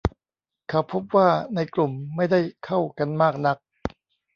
[0.69, 3.57] เขาพบว่าในกลุ่มไม่ได้เข้ากันมากนัก